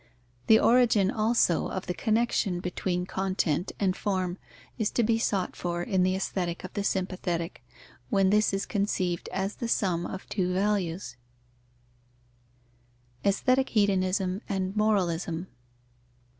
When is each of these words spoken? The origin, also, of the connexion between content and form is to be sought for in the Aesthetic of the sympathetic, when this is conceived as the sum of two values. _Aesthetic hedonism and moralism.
The 0.47 0.59
origin, 0.59 1.11
also, 1.11 1.67
of 1.69 1.85
the 1.85 1.93
connexion 1.93 2.59
between 2.59 3.05
content 3.05 3.71
and 3.79 3.95
form 3.95 4.39
is 4.79 4.89
to 4.89 5.03
be 5.03 5.19
sought 5.19 5.55
for 5.55 5.83
in 5.83 6.01
the 6.01 6.15
Aesthetic 6.15 6.63
of 6.63 6.73
the 6.73 6.83
sympathetic, 6.83 7.63
when 8.09 8.31
this 8.31 8.51
is 8.51 8.65
conceived 8.65 9.29
as 9.31 9.57
the 9.57 9.67
sum 9.67 10.07
of 10.07 10.27
two 10.27 10.55
values. 10.55 11.17
_Aesthetic 13.23 13.69
hedonism 13.69 14.41
and 14.49 14.75
moralism. 14.75 15.49